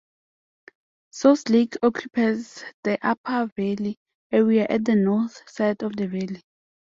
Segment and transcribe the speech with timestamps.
[1.11, 3.99] Source Lake occupies the upper valley
[4.31, 6.41] area at the north side of the valley.